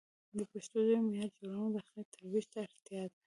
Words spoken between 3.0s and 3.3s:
ده.